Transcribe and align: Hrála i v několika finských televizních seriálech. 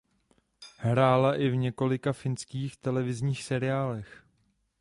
Hrála 0.77 1.35
i 1.35 1.49
v 1.49 1.55
několika 1.55 2.13
finských 2.13 2.77
televizních 2.77 3.43
seriálech. 3.43 4.25